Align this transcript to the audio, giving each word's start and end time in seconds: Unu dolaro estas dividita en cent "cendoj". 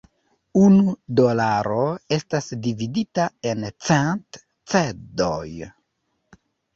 Unu 0.59 0.91
dolaro 1.17 1.83
estas 2.15 2.47
dividita 2.67 3.25
en 3.49 3.67
cent 3.89 4.39
"cendoj". 4.73 5.43